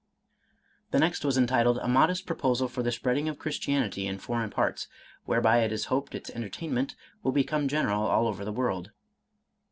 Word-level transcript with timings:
The 0.89 0.97
next 0.97 1.23
was 1.23 1.37
entitled, 1.37 1.77
"A 1.77 1.87
modest 1.87 2.25
proposal 2.25 2.67
for 2.67 2.81
the 2.81 2.91
spreading 2.91 3.29
of 3.29 3.37
Christianity 3.37 4.07
in 4.07 4.17
foreign 4.17 4.49
parts, 4.49 4.87
whereby 5.25 5.59
it 5.59 5.71
is 5.71 5.85
hoped 5.93 6.15
its 6.15 6.31
entertainment 6.31 6.95
will 7.21 7.31
become 7.33 7.67
general 7.67 8.07
all 8.07 8.25
over 8.25 8.43
the 8.43 8.51
world." 8.51 8.89